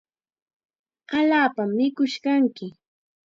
Allaapam 1.17 1.69
mikush 1.77 2.17
kanki. 2.23 2.67